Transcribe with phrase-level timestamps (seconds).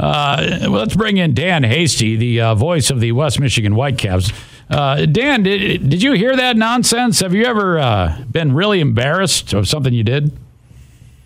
[0.00, 4.32] Uh, let's bring in Dan Hasty, the uh, voice of the West Michigan Whitecaps.
[4.70, 7.20] Uh, Dan, did, did you hear that nonsense?
[7.20, 10.32] Have you ever uh, been really embarrassed of something you did?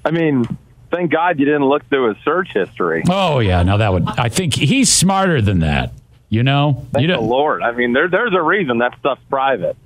[0.05, 0.45] I mean,
[0.91, 3.05] thank God you didn't look through his search history.
[3.09, 4.09] Oh yeah, no, that would.
[4.09, 5.93] I think he's smarter than that.
[6.29, 7.63] You know, Thank you the Lord.
[7.63, 9.77] I mean, there, there's a reason that stuff's private.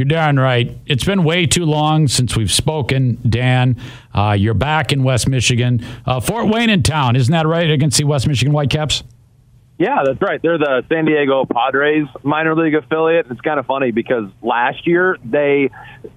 [0.00, 0.78] You're darn right.
[0.86, 3.76] It's been way too long since we've spoken, Dan.
[4.14, 5.84] Uh, you're back in West Michigan.
[6.06, 7.70] Uh, Fort Wayne in town, isn't that right?
[7.70, 9.02] Against the West Michigan Whitecaps?
[9.78, 10.40] Yeah, that's right.
[10.40, 13.26] They're the San Diego Padres minor league affiliate.
[13.28, 15.68] It's kind of funny because last year they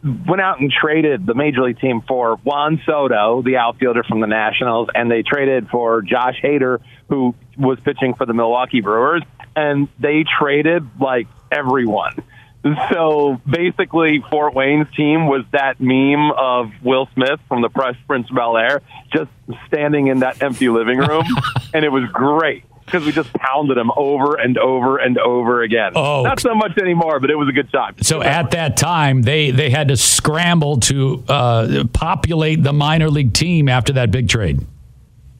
[0.01, 4.27] went out and traded the major league team for Juan Soto, the outfielder from the
[4.27, 6.79] Nationals, and they traded for Josh Hader,
[7.09, 9.23] who was pitching for the Milwaukee Brewers,
[9.57, 12.23] and they traded like everyone.
[12.63, 18.29] So basically, Fort Wayne's team was that meme of Will Smith from the Fresh Prince
[18.29, 18.81] of Bel Air
[19.11, 19.29] just
[19.67, 21.25] standing in that empty living room,
[21.73, 25.93] and it was great because we just pounded him over and over and over again.
[25.95, 26.23] Oh.
[26.23, 27.95] Not so much anymore, but it was a good time.
[28.01, 33.33] So at that time, they, they had to scramble to uh, populate the minor league
[33.33, 34.59] team after that big trade.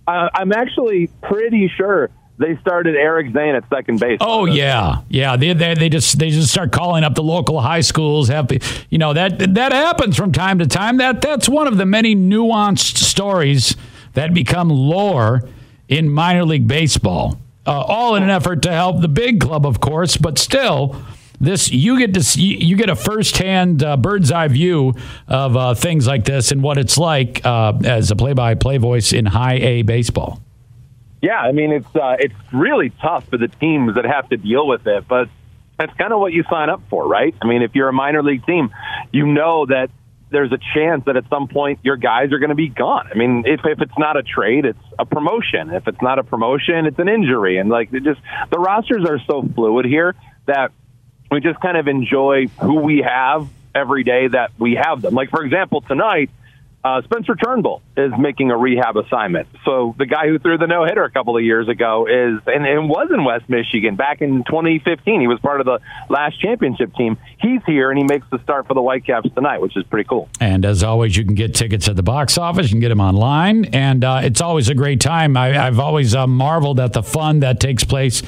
[0.08, 4.18] Uh, I'm actually pretty sure they started Eric Zane at second base.
[4.20, 5.36] Oh yeah, yeah.
[5.38, 8.28] They, they they just they just start calling up the local high schools.
[8.30, 8.50] Have
[8.90, 10.98] you know that that happens from time to time.
[10.98, 13.76] That that's one of the many nuanced stories
[14.14, 15.48] that become lore
[15.88, 17.40] in minor league baseball.
[17.66, 21.02] Uh, all in an effort to help the big club, of course, but still.
[21.40, 24.94] This you get to see, you get a firsthand uh, bird's eye view
[25.28, 29.26] of uh, things like this and what it's like uh, as a play-by-play voice in
[29.26, 30.42] high A baseball.
[31.24, 34.68] Yeah, I mean it's uh, it's really tough for the teams that have to deal
[34.68, 35.30] with it, but
[35.80, 37.34] that's kind of what you sign up for, right?
[37.42, 38.72] I mean, if you're a minor league team,
[39.14, 39.90] you know that
[40.32, 43.08] there's a chance that at some point your guys are going to be gone.
[43.10, 45.70] I mean, if if it's not a trade, it's a promotion.
[45.70, 48.20] If it's not a promotion, it's an injury, and like it just
[48.52, 50.16] the rosters are so fluid here
[50.48, 50.72] that
[51.32, 55.14] we just kind of enjoy who we have every day that we have them.
[55.14, 56.32] Like for example, tonight.
[56.84, 59.48] Uh, Spencer Turnbull is making a rehab assignment.
[59.64, 62.66] So the guy who threw the no hitter a couple of years ago is and,
[62.66, 65.22] and was in West Michigan back in 2015.
[65.22, 65.80] He was part of the
[66.10, 67.18] last championship team.
[67.40, 70.28] He's here and he makes the start for the Whitecaps tonight, which is pretty cool.
[70.42, 72.66] And as always, you can get tickets at the box office.
[72.66, 75.38] You can get them online, and uh, it's always a great time.
[75.38, 78.24] I, I've always uh, marveled at the fun that takes place.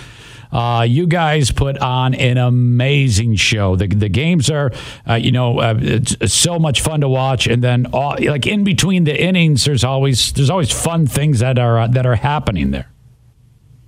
[0.55, 3.75] Uh, you guys put on an amazing show.
[3.75, 4.71] The the games are,
[5.05, 7.45] uh, you know, uh, it's so much fun to watch.
[7.45, 11.59] And then, all, like in between the innings, there's always there's always fun things that
[11.59, 12.89] are uh, that are happening there.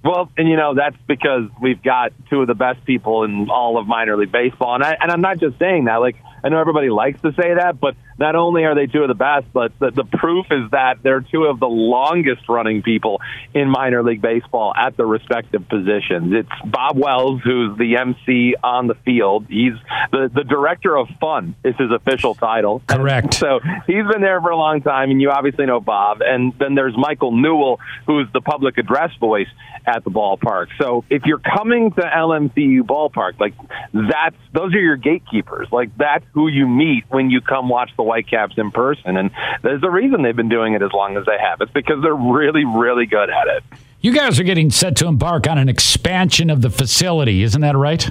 [0.07, 3.77] Well, and you know that's because we've got two of the best people in all
[3.77, 5.97] of minor league baseball, and I and I'm not just saying that.
[5.97, 9.09] Like I know everybody likes to say that, but not only are they two of
[9.09, 13.19] the best, but the, the proof is that they're two of the longest running people
[13.53, 16.33] in minor league baseball at their respective positions.
[16.33, 19.47] It's Bob Wells, who's the MC on the field.
[19.49, 19.73] He's
[20.11, 22.81] the the director of fun is his official title.
[22.87, 23.33] Correct.
[23.33, 26.21] So he's been there for a long time, and you obviously know Bob.
[26.21, 29.47] And then there's Michael Newell, who's the public address voice
[29.85, 30.67] at the ballpark.
[30.79, 33.53] So if you're coming to LMCU ballpark, like
[33.93, 35.67] that's those are your gatekeepers.
[35.71, 39.17] Like that's who you meet when you come watch the Whitecaps in person.
[39.17, 39.31] And
[39.63, 41.61] there's a reason they've been doing it as long as they have.
[41.61, 43.63] It's because they're really, really good at it.
[44.01, 47.75] You guys are getting set to embark on an expansion of the facility, isn't that
[47.75, 48.09] right?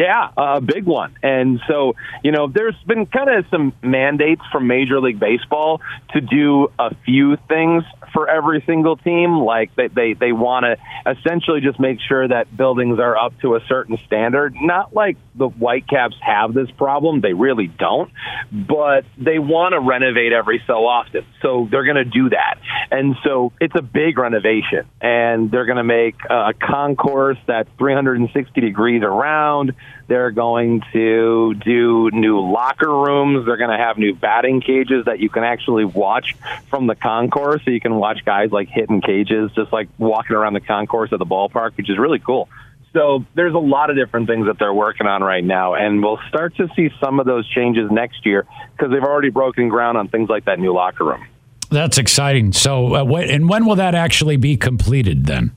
[0.00, 1.14] Yeah, a big one.
[1.22, 1.94] And so,
[2.24, 5.82] you know, there's been kind of some mandates from Major League Baseball
[6.14, 7.84] to do a few things
[8.14, 9.40] for every single team.
[9.40, 10.78] Like they they, they want to
[11.10, 14.54] essentially just make sure that buildings are up to a certain standard.
[14.58, 18.10] Not like the Whitecaps have this problem; they really don't.
[18.50, 22.58] But they want to renovate every so often, so they're going to do that.
[22.90, 28.60] And so it's a big renovation, and they're going to make a concourse that's 360
[28.62, 29.74] degrees around.
[30.06, 33.46] They're going to do new locker rooms.
[33.46, 36.34] They're going to have new batting cages that you can actually watch
[36.68, 37.62] from the concourse.
[37.64, 41.18] So you can watch guys like hitting cages, just like walking around the concourse of
[41.18, 42.48] the ballpark, which is really cool.
[42.92, 46.18] So there's a lot of different things that they're working on right now, and we'll
[46.28, 50.08] start to see some of those changes next year because they've already broken ground on
[50.08, 51.24] things like that new locker room.
[51.70, 52.52] That's exciting.
[52.52, 55.52] So, uh, what, and when will that actually be completed then?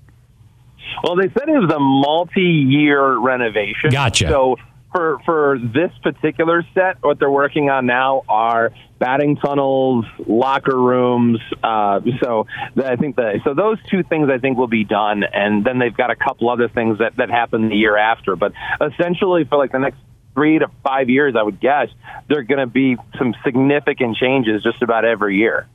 [1.04, 3.90] Well, they said it was a multi-year renovation.
[3.92, 4.28] Gotcha.
[4.28, 4.57] So
[4.94, 11.40] for for this particular set, what they're working on now are batting tunnels, locker rooms.
[11.62, 15.24] Uh, so th- I think that so those two things I think will be done,
[15.24, 18.36] and then they've got a couple other things that that happen the year after.
[18.36, 19.98] But essentially, for like the next
[20.34, 21.89] three to five years, I would guess
[22.28, 25.68] there are going to be some significant changes just about every year.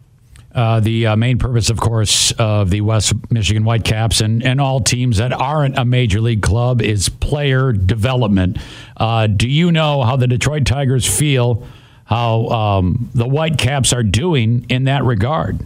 [0.55, 4.81] Uh, the uh, main purpose, of course, of the West Michigan Whitecaps and, and all
[4.81, 8.57] teams that aren't a major league club is player development.
[8.97, 11.67] Uh, do you know how the Detroit Tigers feel,
[12.07, 15.61] how um, the Whitecaps are doing in that regard?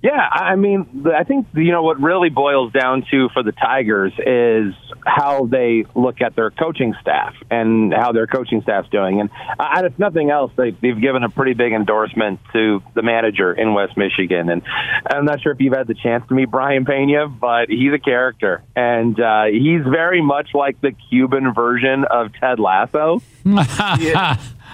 [0.00, 4.12] Yeah, I mean, I think you know what really boils down to for the Tigers
[4.18, 4.74] is
[5.04, 9.20] how they look at their coaching staff and how their coaching staff's doing.
[9.20, 13.52] And uh, if nothing else, they, they've given a pretty big endorsement to the manager
[13.52, 14.50] in West Michigan.
[14.50, 14.62] And
[15.10, 17.98] I'm not sure if you've had the chance to meet Brayan Pena, but he's a
[17.98, 23.20] character, and uh, he's very much like the Cuban version of Ted Lasso.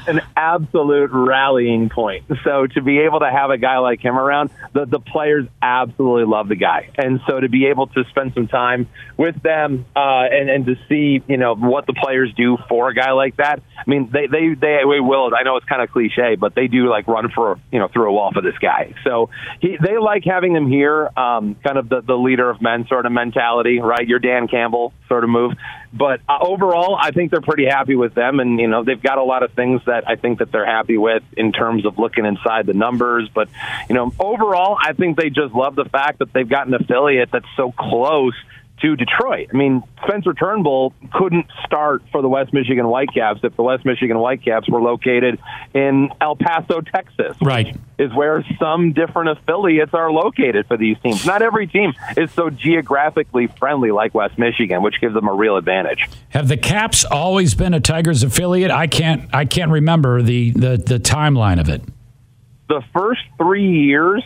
[0.06, 2.24] an absolute rallying point.
[2.44, 6.24] So to be able to have a guy like him around, the the players absolutely
[6.24, 10.24] love the guy, and so to be able to spend some time with them uh,
[10.30, 13.62] and and to see you know what the players do for a guy like that.
[13.76, 15.30] I mean, they they they, they will.
[15.34, 18.08] I know it's kind of cliche, but they do like run for you know through
[18.08, 18.94] a wall for this guy.
[19.04, 19.30] So
[19.60, 23.06] he, they like having him here, um, kind of the the leader of men sort
[23.06, 24.06] of mentality, right?
[24.06, 25.52] Your Dan Campbell sort of move.
[25.96, 29.18] But uh, overall, I think they're pretty happy with them, and you know they've got
[29.18, 32.26] a lot of things that I think that they're happy with in terms of looking
[32.26, 33.30] inside the numbers.
[33.32, 33.48] But
[33.88, 37.30] you know, overall, I think they just love the fact that they've got an affiliate
[37.30, 38.34] that's so close
[38.80, 39.48] to Detroit.
[39.52, 44.16] I mean, Spencer Turnbull couldn't start for the West Michigan Whitecaps if the West Michigan
[44.18, 45.38] Whitecaps were located
[45.72, 47.36] in El Paso, Texas.
[47.40, 47.76] Right.
[47.98, 51.24] Is where some different affiliates are located for these teams.
[51.24, 55.56] Not every team is so geographically friendly like West Michigan, which gives them a real
[55.56, 56.08] advantage.
[56.30, 58.72] Have the Caps always been a Tigers affiliate?
[58.72, 61.82] I can't I can't remember the the, the timeline of it.
[62.68, 64.24] The first 3 years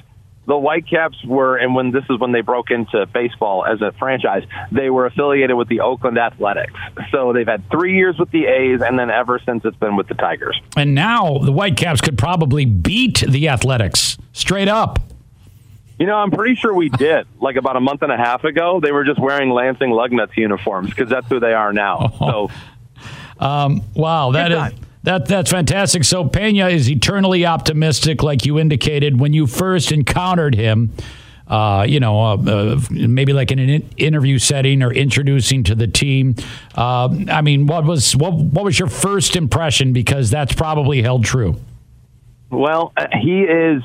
[0.49, 4.45] the Whitecaps were, and when this is when they broke into baseball as a franchise,
[4.73, 6.73] they were affiliated with the Oakland Athletics.
[7.11, 10.09] So they've had three years with the A's, and then ever since it's been with
[10.09, 10.59] the Tigers.
[10.75, 14.99] And now the Whitecaps could probably beat the Athletics straight up.
[15.99, 17.27] You know, I'm pretty sure we did.
[17.43, 20.89] Like about a month and a half ago, they were just wearing Lansing Lugnuts uniforms
[20.89, 22.15] because that's who they are now.
[22.19, 22.50] So,
[23.39, 26.05] um, wow, that is that that's fantastic.
[26.05, 30.93] So Pena is eternally optimistic, like you indicated when you first encountered him.
[31.47, 35.75] Uh, you know, uh, uh, maybe like in an in- interview setting or introducing to
[35.75, 36.35] the team.
[36.77, 39.95] Uh, I mean, what was what what was your first impression?
[39.95, 41.59] Because that's probably held true.
[42.51, 43.83] Well, uh, he is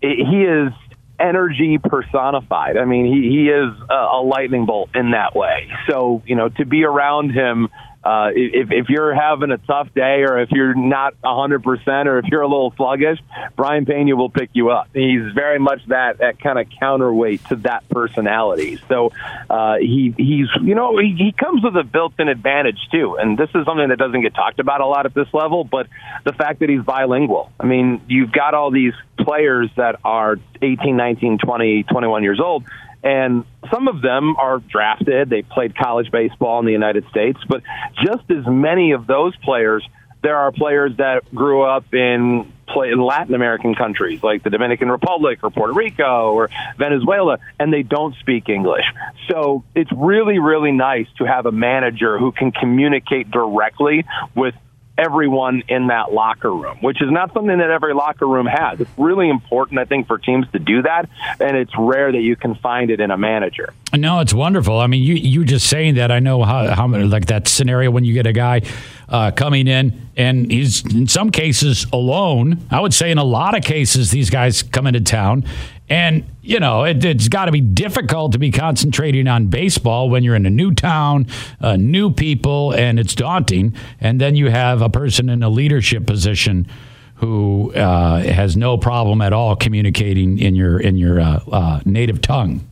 [0.00, 0.72] he is
[1.18, 2.76] energy personified.
[2.76, 5.68] I mean, he he is a lightning bolt in that way.
[5.90, 7.70] So you know, to be around him
[8.04, 12.26] uh, if, if you're having a tough day or if you're not 100% or if
[12.26, 13.18] you're a little sluggish,
[13.56, 14.88] Brayan Pena will pick you up.
[14.92, 18.78] He's very much that, that kind of counterweight to that personality.
[18.88, 19.12] So
[19.48, 23.16] uh, he, he's, you know, he, he comes with a built in advantage too.
[23.16, 25.86] And this is something that doesn't get talked about a lot at this level, but
[26.24, 27.50] the fact that he's bilingual.
[27.58, 32.64] I mean, you've got all these players that are 18, 19, 20, 21 years old
[33.04, 35.28] and some of them are drafted.
[35.28, 37.62] They played college baseball in the United States, but
[38.02, 39.86] just as many of those players,
[40.22, 44.90] there are players that grew up in play in Latin American countries like the Dominican
[44.90, 46.48] Republic or Puerto Rico or
[46.78, 48.86] Venezuela, and they don't speak English.
[49.30, 54.54] So it's really, really nice to have a manager who can communicate directly with
[54.96, 58.80] everyone in that locker room, which is not something that every locker room has.
[58.80, 61.08] It's really important, I think, for teams to do that,
[61.40, 63.72] and it's rare that you can find it in a manager.
[63.96, 64.78] No, it's wonderful.
[64.78, 68.04] I mean, you you just saying that, I know how how like that scenario when
[68.04, 68.62] you get a guy
[69.08, 72.66] uh, coming in and he's in some cases alone.
[72.70, 75.44] I would say in a lot of cases these guys come into town
[75.88, 80.24] and, you know, it, has got to be difficult to be concentrating on baseball when
[80.24, 81.26] you're in a new town,
[81.60, 83.74] uh, new people, and it's daunting.
[84.00, 86.66] And then you have a person in a leadership position
[87.16, 92.20] who uh, has no problem at all communicating in your in your uh, uh native
[92.20, 92.66] tongue.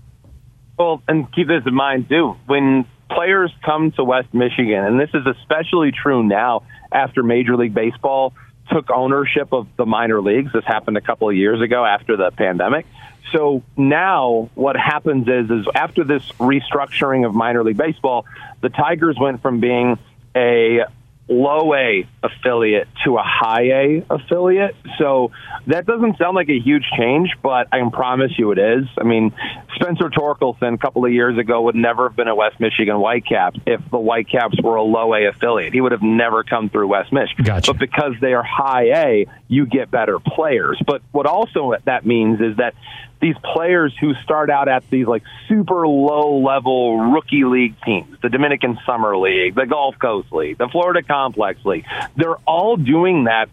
[0.83, 2.35] Well, and keep this in mind too.
[2.47, 7.73] When players come to West Michigan, and this is especially true now after Major League
[7.73, 8.35] Baseball
[8.69, 10.53] took ownership of the minor leagues.
[10.53, 12.85] This happened a couple of years ago after the pandemic.
[13.31, 18.27] So now what happens is, is after this restructuring of minor league baseball,
[18.61, 20.01] the Tigers went from being
[20.35, 20.81] a
[21.29, 24.75] low A affiliate to a high A affiliate.
[24.99, 25.31] So
[25.67, 28.87] that doesn't sound like a huge change, but I can promise you it is.
[28.99, 29.33] I mean,
[29.77, 33.61] Spencer Torkelson a couple of years ago would never have been a West Michigan Whitecap
[33.67, 35.73] if the Whitecaps were a low A affiliate.
[35.73, 37.45] He would have never come through West Michigan.
[37.45, 37.73] Gotcha.
[37.73, 40.81] But because they are high A, you get better players.
[40.85, 42.75] But what also that means is that
[43.23, 48.29] these players who start out at these like super low level rookie league teams, the
[48.29, 51.87] Dominican Summer League, the Gulf Coast League, the Florida Complex League,
[52.17, 53.49] they're all doing that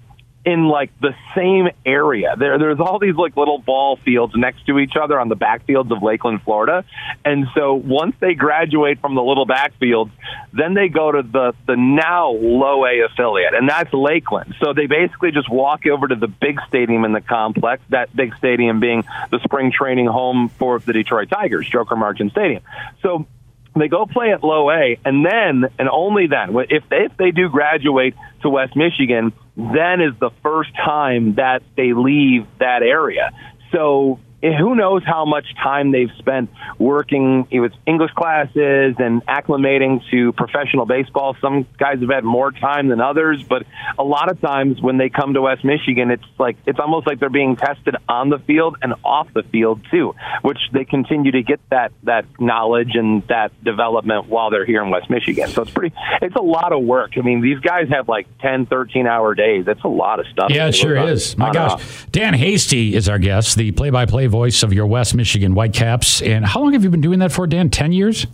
[0.45, 2.35] in like the same area.
[2.37, 5.91] There, there's all these like little ball fields next to each other on the backfields
[5.95, 6.85] of Lakeland, Florida.
[7.25, 10.11] And so once they graduate from the little backfields,
[10.53, 14.55] then they go to the the now low A affiliate, and that's Lakeland.
[14.63, 17.81] So they basically just walk over to the big stadium in the complex.
[17.89, 22.63] That big stadium being the spring training home for the Detroit Tigers, Joker Marchant Stadium.
[23.01, 23.27] So
[23.75, 27.31] they go play at low A, and then and only then, if they, if they
[27.31, 29.33] do graduate to West Michigan,
[29.73, 33.31] then is the first time that they leave that area.
[33.71, 40.01] So Eh, who knows how much time they've spent working with English classes and acclimating
[40.11, 41.35] to professional baseball.
[41.41, 43.63] Some guys have had more time than others, but
[43.97, 47.19] a lot of times when they come to West Michigan, it's like it's almost like
[47.19, 51.43] they're being tested on the field and off the field too, which they continue to
[51.43, 55.49] get that that knowledge and that development while they're here in West Michigan.
[55.49, 57.17] So it's pretty it's a lot of work.
[57.17, 59.65] I mean, these guys have like 10, 13 hour days.
[59.67, 60.49] It's a lot of stuff.
[60.49, 61.37] Yeah, it sure is.
[61.37, 62.05] My gosh.
[62.11, 66.21] Dan Hasty is our guest, the play by play voice of your West Michigan Whitecaps.
[66.21, 67.69] And how long have you been doing that for, Dan?
[67.69, 68.27] 10 years?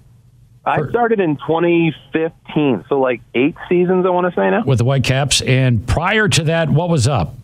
[0.66, 4.64] I started in 2015, so like eight seasons, I want to say now.
[4.66, 5.42] With the Whitecaps.
[5.42, 7.36] And prior to that, what was up?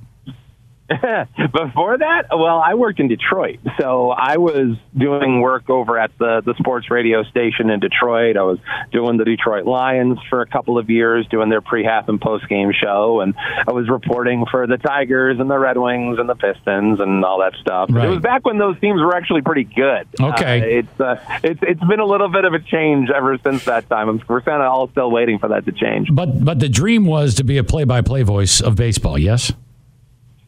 [1.53, 3.59] Before that, well, I worked in Detroit.
[3.79, 8.37] So I was doing work over at the, the sports radio station in Detroit.
[8.37, 8.59] I was
[8.91, 12.47] doing the Detroit Lions for a couple of years, doing their pre half and post
[12.49, 13.21] game show.
[13.21, 17.23] And I was reporting for the Tigers and the Red Wings and the Pistons and
[17.23, 17.89] all that stuff.
[17.91, 18.07] Right.
[18.07, 20.07] It was back when those teams were actually pretty good.
[20.19, 20.61] Okay.
[20.61, 23.89] Uh, it's, uh, it's, it's been a little bit of a change ever since that
[23.89, 24.21] time.
[24.27, 26.09] We're kind of all still waiting for that to change.
[26.11, 29.53] But, but the dream was to be a play by play voice of baseball, yes?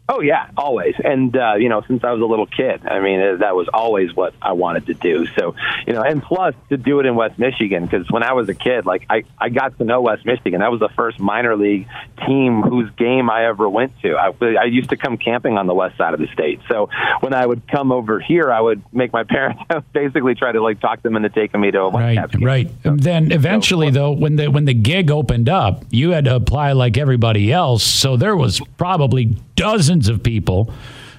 [0.10, 0.96] Oh yeah, always.
[1.02, 4.14] And uh, you know, since I was a little kid, I mean, that was always
[4.14, 5.26] what I wanted to do.
[5.28, 5.56] So,
[5.88, 8.54] you know, and plus to do it in West Michigan because when I was a
[8.54, 10.60] kid, like I I got to know West Michigan.
[10.60, 11.88] That was the first minor league
[12.28, 14.18] team whose game I ever went to.
[14.18, 16.60] I I used to come camping on the west side of the state.
[16.70, 16.90] So,
[17.22, 20.82] when I would come over here, I would make my parents basically try to like
[20.82, 22.44] talk them into taking me to a right, game.
[22.44, 22.70] Right.
[22.84, 26.36] So, then eventually so, though, when the when the gig opened up, you had to
[26.36, 27.86] apply like everybody else.
[27.86, 30.74] So there was probably dozens of people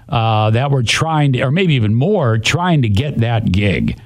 [0.09, 3.99] uh, that were trying to, or maybe even more, trying to get that gig.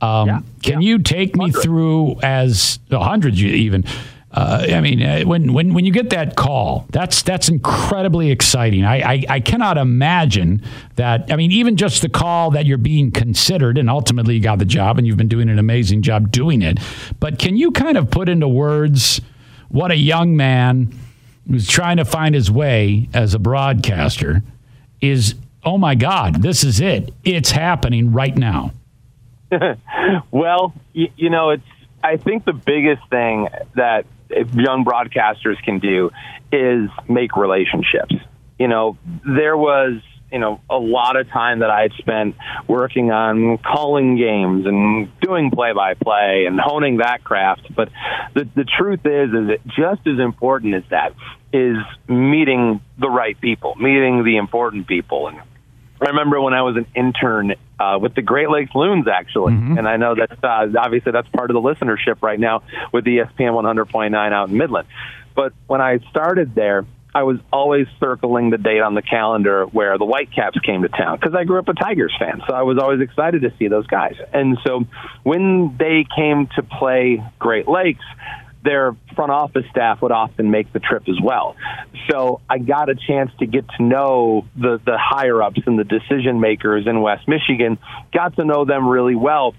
[0.00, 0.88] Um, yeah, can yeah.
[0.88, 3.84] you take me through as hundreds even?
[4.34, 8.82] Uh, I mean, uh, when, when when you get that call, that's that's incredibly exciting.
[8.82, 10.62] I, I, I cannot imagine
[10.96, 11.30] that.
[11.30, 14.64] I mean, even just the call that you're being considered, and ultimately you got the
[14.64, 16.78] job, and you've been doing an amazing job doing it.
[17.20, 19.20] But can you kind of put into words
[19.68, 20.94] what a young man
[21.48, 24.42] who's trying to find his way as a broadcaster
[25.00, 25.34] is
[25.64, 27.12] oh my God, this is it.
[27.24, 28.72] It's happening right now.
[30.30, 31.62] well, you, you, know, it's.
[32.02, 36.10] I think the biggest thing that young broadcasters can do
[36.50, 38.14] is make relationships.
[38.58, 40.00] You know, there was
[40.32, 42.36] you know a lot of time that I had spent
[42.66, 47.74] working on calling games and doing play by play and honing that craft.
[47.74, 47.90] But
[48.34, 51.14] the the truth is, is it just as important as that
[51.52, 51.76] is
[52.08, 55.28] meeting the right people, meeting the important people.
[55.28, 55.38] And
[56.00, 59.78] I remember when I was an intern uh, with the Great Lakes Loons, actually, mm-hmm.
[59.78, 62.62] and I know that uh, obviously that's part of the listenership right now
[62.92, 64.88] with ESPN 100.9 out in Midland.
[65.34, 69.98] But when I started there, I was always circling the date on the calendar where
[69.98, 72.40] the Whitecaps came to town because I grew up a Tigers fan.
[72.48, 74.14] So I was always excited to see those guys.
[74.32, 74.84] And so
[75.22, 78.04] when they came to play Great Lakes,
[78.64, 81.56] their front office staff would often make the trip as well.
[82.10, 85.84] So I got a chance to get to know the, the higher ups and the
[85.84, 87.78] decision makers in West Michigan,
[88.12, 89.54] got to know them really well.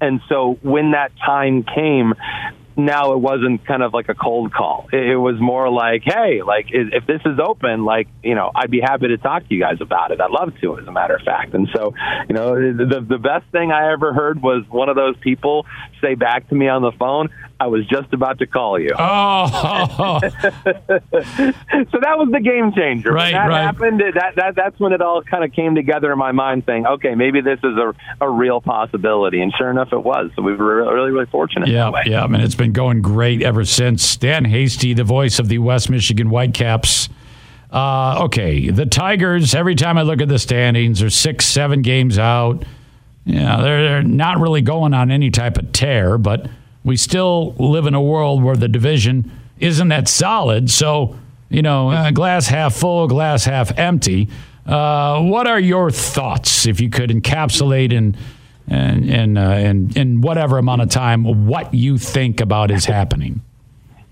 [0.00, 2.14] And so when that time came,
[2.76, 4.88] now it wasn't kind of like a cold call.
[4.92, 8.80] It was more like, hey, like if this is open, like you know, I'd be
[8.80, 10.20] happy to talk to you guys about it.
[10.20, 11.54] I'd love to, as a matter of fact.
[11.54, 11.94] And so,
[12.28, 15.66] you know, the the best thing I ever heard was one of those people
[16.00, 17.30] say back to me on the phone,
[17.62, 18.90] I was just about to call you.
[18.98, 23.12] Oh, so that was the game changer.
[23.12, 23.62] Right, when that right.
[23.62, 24.00] happened.
[24.00, 27.14] That, that that's when it all kind of came together in my mind, saying, okay,
[27.14, 29.40] maybe this is a, a real possibility.
[29.40, 30.32] And sure enough, it was.
[30.34, 31.68] So we were really, really fortunate.
[31.68, 32.24] Yeah, yeah.
[32.24, 34.16] I mean, it's been going great ever since.
[34.16, 37.08] Dan Hasty, the voice of the West Michigan Whitecaps.
[37.72, 39.52] Uh, okay, the Tigers.
[39.52, 42.64] Every time I look at the standings, are six, seven games out.
[43.24, 46.48] Yeah, they're, they're not really going on any type of tear, but
[46.84, 50.70] we still live in a world where the division isn't that solid.
[50.70, 54.28] So, you know, uh, glass half full, glass half empty.
[54.64, 58.16] Uh, what are your thoughts, if you could encapsulate in
[58.68, 63.42] in in, uh, in in whatever amount of time what you think about is happening?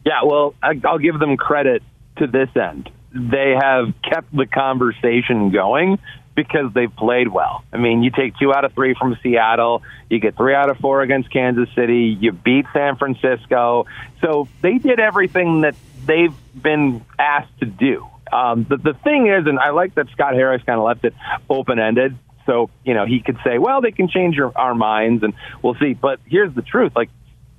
[0.04, 1.82] Yeah, well, I'll give them credit
[2.16, 2.90] to this end.
[3.12, 5.98] they have kept the conversation going
[6.34, 7.64] because they've played well.
[7.72, 10.78] I mean, you take two out of three from Seattle, you get three out of
[10.78, 13.86] four against Kansas City, you beat San Francisco.
[14.20, 15.74] So they did everything that
[16.06, 18.06] they've been asked to do.
[18.32, 21.14] Um, the, the thing is, and I like that Scott Harris kind of left it
[21.48, 22.16] open ended.
[22.46, 25.76] So, you know, he could say, well, they can change your, our minds and we'll
[25.80, 25.94] see.
[25.94, 26.92] But here's the truth.
[26.96, 27.10] Like,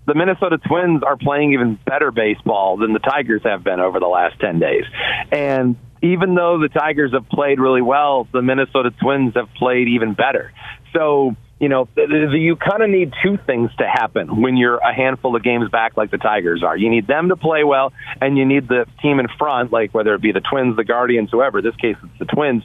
[0.08, 4.08] the Minnesota Twins are playing even better baseball than the Tigers have been over the
[4.08, 4.84] last 10 days.
[5.32, 10.14] And even though the Tigers have played really well, the Minnesota Twins have played even
[10.14, 10.52] better.
[10.94, 15.36] So, you know, you kind of need two things to happen when you're a handful
[15.36, 16.76] of games back like the Tigers are.
[16.76, 20.16] You need them to play well, and you need the team in front, like whether
[20.16, 21.62] it be the Twins, the Guardians, whoever.
[21.62, 22.64] This case, it's the Twins,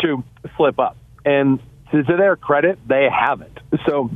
[0.00, 0.24] to
[0.56, 0.96] slip up.
[1.24, 1.60] And
[1.90, 3.58] to, to their credit, they haven't.
[3.86, 4.10] So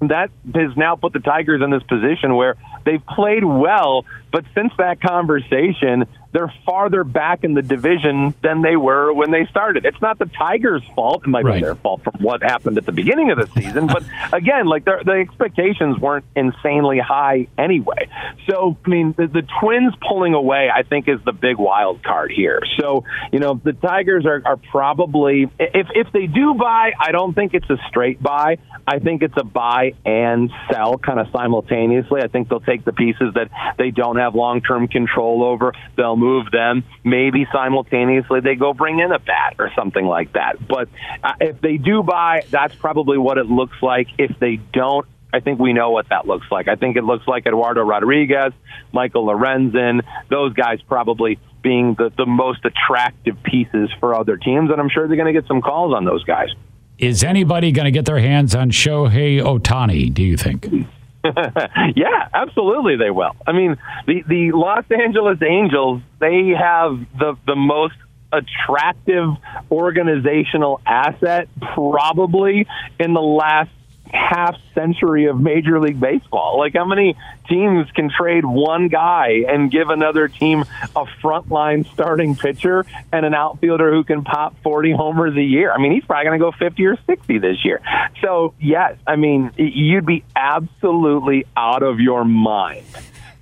[0.00, 4.72] that has now put the Tigers in this position where they've played well, but since
[4.78, 9.84] that conversation, they're farther back in the division than they were when they started.
[9.84, 11.22] It's not the Tigers' fault.
[11.24, 11.56] It might right.
[11.56, 13.86] be their fault from what happened at the beginning of the season.
[13.86, 18.08] but again, like the expectations weren't insanely high anyway.
[18.48, 22.32] So, I mean, the, the Twins pulling away, I think, is the big wild card
[22.32, 22.60] here.
[22.80, 27.34] So, you know, the Tigers are, are probably, if, if they do buy, I don't
[27.34, 28.58] think it's a straight buy.
[28.86, 32.20] I think it's a buy and sell kind of simultaneously.
[32.22, 35.72] I think they'll take the pieces that they don't have long term control over.
[35.96, 36.84] They'll move them.
[37.04, 40.66] Maybe simultaneously they go bring in a bat or something like that.
[40.66, 40.88] But
[41.22, 44.08] uh, if they do buy, that's probably what it looks like.
[44.18, 46.68] If they don't, I think we know what that looks like.
[46.68, 48.52] I think it looks like Eduardo Rodriguez,
[48.92, 54.80] Michael Lorenzen, those guys probably being the, the most attractive pieces for other teams, and
[54.80, 56.48] I'm sure they're going to get some calls on those guys.
[56.98, 60.68] Is anybody going to get their hands on Shohei Ohtani, do you think?
[61.96, 63.32] yeah, absolutely they will.
[63.46, 63.76] I mean,
[64.06, 67.94] the the Los Angeles Angels, they have the the most
[68.32, 69.28] attractive
[69.70, 72.66] organizational asset probably
[72.98, 73.70] in the last
[74.12, 76.58] half century of Major League Baseball.
[76.58, 77.16] Like, how many
[77.48, 83.34] teams can trade one guy and give another team a frontline starting pitcher and an
[83.34, 85.72] outfielder who can pop 40 homers a year?
[85.72, 87.80] I mean, he's probably going to go 50 or 60 this year.
[88.20, 92.84] So, yes, I mean, you'd be absolutely out of your mind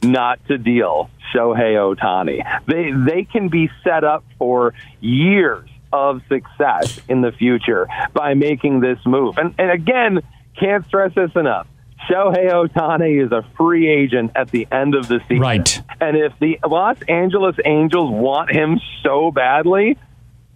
[0.02, 2.42] not to deal Shohei Ohtani.
[2.66, 8.80] They they can be set up for years of success in the future by making
[8.80, 9.38] this move.
[9.38, 10.20] And and again,
[10.58, 11.66] can't stress this enough.
[12.08, 15.40] Shohei Ohtani is a free agent at the end of the season.
[15.40, 15.82] Right.
[16.00, 19.98] And if the Los Angeles Angels want him so badly,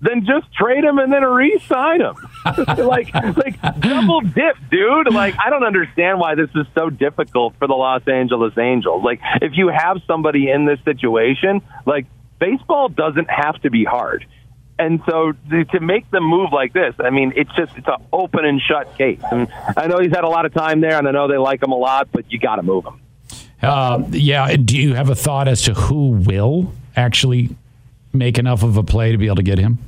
[0.01, 2.15] then just trade him and then re-sign him.
[2.79, 5.13] like, like double dip, dude.
[5.13, 9.03] Like, I don't understand why this is so difficult for the Los Angeles Angels.
[9.05, 12.07] Like, if you have somebody in this situation, like
[12.39, 14.27] baseball doesn't have to be hard.
[14.79, 18.45] And so to make them move like this, I mean, it's just it's an open
[18.45, 19.21] and shut case.
[19.31, 21.63] And I know he's had a lot of time there, and I know they like
[21.63, 23.01] him a lot, but you got to move him.
[23.63, 24.57] Uh, yeah.
[24.57, 27.57] Do you have a thought as to who will actually
[28.13, 29.79] make enough of a play to be able to get him?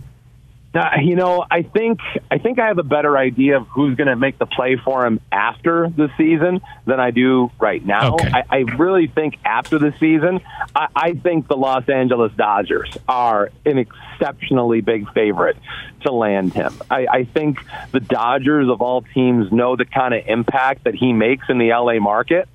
[1.00, 4.16] You know, I think I think I have a better idea of who's going to
[4.16, 8.14] make the play for him after the season than I do right now.
[8.14, 8.30] Okay.
[8.30, 10.40] I, I really think after the season,
[10.74, 15.56] I, I think the Los Angeles Dodgers are an exceptionally big favorite
[16.02, 16.74] to land him.
[16.90, 17.58] I, I think
[17.92, 21.70] the Dodgers of all teams know the kind of impact that he makes in the
[21.70, 22.48] LA market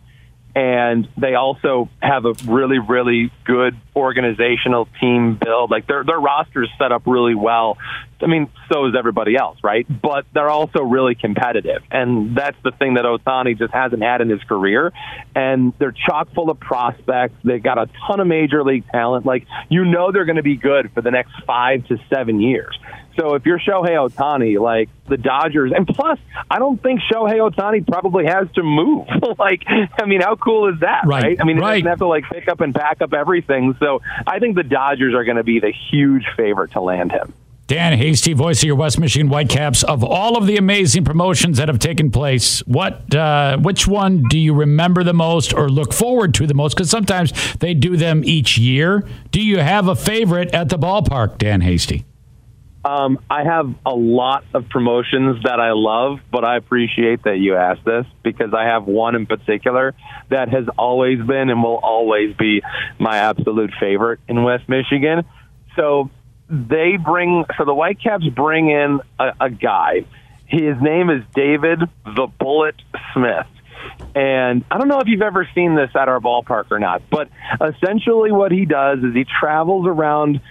[0.56, 5.72] and they also have a really, really good organizational team build.
[5.72, 7.78] Like their their roster is set up really well.
[8.22, 9.86] I mean, so is everybody else, right?
[9.90, 14.30] But they're also really competitive, and that's the thing that Ohtani just hasn't had in
[14.30, 14.92] his career.
[15.36, 17.36] And they're chock full of prospects.
[17.44, 19.26] They've got a ton of major league talent.
[19.26, 22.78] Like you know, they're going to be good for the next five to seven years.
[23.18, 26.20] So if you're Shohei Ohtani, like the Dodgers, and plus,
[26.50, 29.08] I don't think Shohei Ohtani probably has to move.
[29.40, 31.24] like, I mean, how cool is that, right?
[31.24, 31.42] right?
[31.42, 31.76] I mean, he right.
[31.76, 33.76] doesn't have to like pick up and pack up everything.
[33.80, 37.34] So I think the Dodgers are going to be the huge favorite to land him.
[37.72, 39.84] Dan Hasty, voice of your West Michigan Whitecaps.
[39.84, 44.38] Of all of the amazing promotions that have taken place, what, uh, which one do
[44.38, 46.74] you remember the most or look forward to the most?
[46.76, 49.08] Because sometimes they do them each year.
[49.32, 52.04] Do you have a favorite at the ballpark, Dan Hasty?
[52.84, 57.56] Um, I have a lot of promotions that I love, but I appreciate that you
[57.56, 59.94] asked this because I have one in particular
[60.30, 62.64] that has always been and will always be
[62.98, 65.26] my absolute favorite in West Michigan.
[65.76, 66.10] So
[66.50, 70.06] they bring, so the Whitecaps bring in a, a guy.
[70.48, 72.76] His name is David the Bullet
[73.14, 73.48] Smith.
[74.16, 77.30] And I don't know if you've ever seen this at our ballpark or not, but
[77.62, 80.42] essentially what he does is he travels around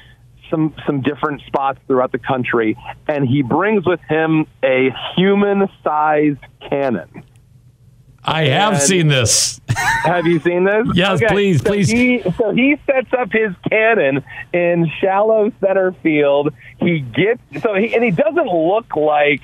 [0.51, 2.77] some some different spots throughout the country,
[3.09, 7.23] and he brings with him a human-sized cannon.
[8.23, 9.61] I have And- seen this.
[10.05, 10.89] Have you seen this?
[10.95, 11.89] Yes, please, so please.
[11.89, 16.53] He, so he sets up his cannon in shallow center field.
[16.81, 19.41] He gets so he and he doesn't look like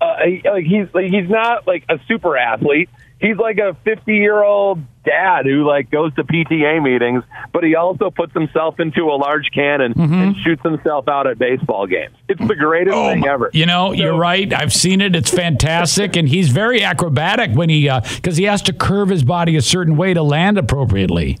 [0.00, 2.88] uh, he, like he's like he's not like a super athlete.
[3.20, 7.74] He's like a 50 year old dad who like goes to PTA meetings, but he
[7.74, 10.14] also puts himself into a large cannon Mm-hmm.
[10.14, 12.14] and shoots himself out at baseball games.
[12.28, 13.46] It's the greatest thing ever.
[13.46, 14.52] Oh, You know, you're right.
[14.52, 15.14] I've seen it.
[15.14, 19.56] It's fantastic, and he's very acrobatic when he because he has to curve his body
[19.56, 21.38] a certain way to land appropriately.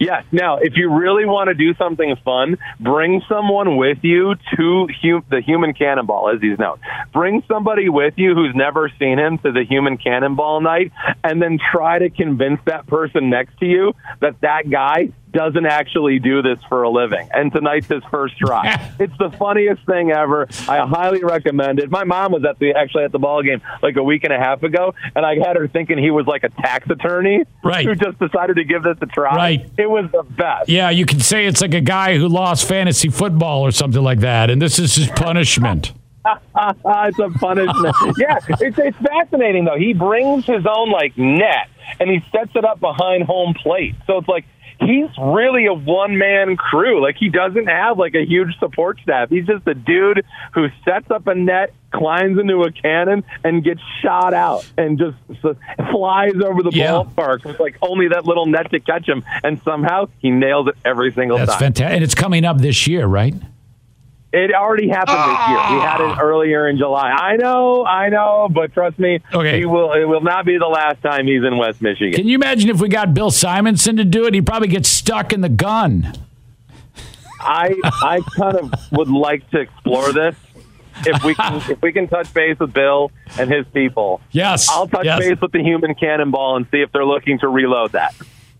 [0.00, 0.24] Yes.
[0.30, 5.24] Now, if you really want to do something fun, bring someone with you to hu-
[5.28, 6.78] the human cannonball, as he's known.
[7.12, 10.92] Bring somebody with you who's never seen him to the human cannonball night,
[11.24, 16.18] and then try to convince that person next to you that that guy doesn't actually
[16.18, 17.28] do this for a living.
[17.32, 18.92] And tonight's his first try.
[18.98, 20.48] it's the funniest thing ever.
[20.68, 21.90] I highly recommend it.
[21.90, 24.38] My mom was at the actually at the ball game like a week and a
[24.38, 27.84] half ago, and I had her thinking he was like a tax attorney Right.
[27.84, 29.34] who just decided to give this a try.
[29.36, 29.70] Right.
[29.76, 30.68] It was the best.
[30.68, 34.20] Yeah, you can say it's like a guy who lost fantasy football or something like
[34.20, 35.92] that, and this is his punishment.
[36.26, 37.96] it's a punishment.
[38.18, 39.78] yeah, it's, it's fascinating though.
[39.78, 41.68] He brings his own like net
[42.00, 43.94] and he sets it up behind home plate.
[44.06, 44.44] So it's like
[44.80, 47.02] he's really a one man crew.
[47.02, 49.28] Like he doesn't have like a huge support staff.
[49.30, 53.80] He's just a dude who sets up a net, climbs into a cannon, and gets
[54.02, 55.16] shot out and just
[55.90, 56.92] flies over the Yeah.
[56.92, 59.24] ballpark with like only that little net to catch him.
[59.42, 61.58] And somehow he nails it every single That's time.
[61.60, 63.34] fantastic, and it's coming up this year, right?
[64.30, 65.76] It already happened this year.
[65.78, 66.20] We had it ah.
[66.20, 67.08] earlier in July.
[67.10, 69.58] I know, I know, but trust me, Okay.
[69.58, 69.92] he will.
[69.94, 72.12] It will not be the last time he's in West Michigan.
[72.12, 74.34] Can you imagine if we got Bill Simonson to do it?
[74.34, 76.12] He'd probably get stuck in the gun.
[77.40, 80.36] I I kind of would like to explore this.
[81.06, 84.88] If we can, if we can touch base with Bill and his people, Yes, I'll
[84.88, 85.20] touch yes.
[85.20, 88.14] base with the human cannonball and see if they're looking to reload that.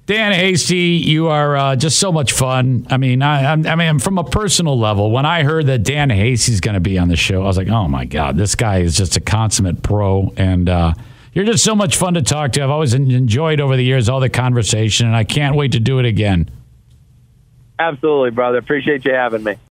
[0.08, 2.86] Dan Hasty, you are uh, just so much fun.
[2.88, 6.62] I mean, I, I'm- mean, from a personal level, when I heard that Dan Hasty's
[6.62, 8.96] going to be on the show, I was like, oh my god, this guy is
[8.96, 10.94] just a consummate pro, and uh,
[11.34, 12.62] you're just so much fun to talk to.
[12.62, 15.98] I've always enjoyed over the years all the conversation, and I can't wait to do
[15.98, 16.50] it again.
[17.78, 18.56] Absolutely, brother.
[18.56, 19.56] Appreciate you having me.